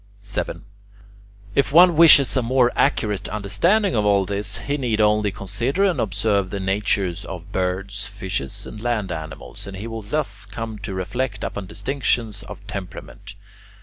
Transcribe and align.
7. 0.23 0.63
If 1.53 1.71
one 1.71 1.95
wishes 1.95 2.35
a 2.35 2.41
more 2.41 2.71
accurate 2.75 3.29
understanding 3.29 3.95
of 3.95 4.03
all 4.03 4.25
this, 4.25 4.57
he 4.57 4.75
need 4.75 4.99
only 4.99 5.31
consider 5.31 5.83
and 5.83 5.99
observe 6.01 6.49
the 6.49 6.59
natures 6.59 7.23
of 7.23 7.51
birds, 7.51 8.07
fishes, 8.07 8.65
and 8.65 8.81
land 8.81 9.11
animals, 9.11 9.67
and 9.67 9.77
he 9.77 9.85
will 9.85 10.01
thus 10.01 10.45
come 10.47 10.79
to 10.79 10.95
reflect 10.95 11.43
upon 11.43 11.67
distinctions 11.67 12.41
of 12.41 12.65
temperament. 12.65 13.35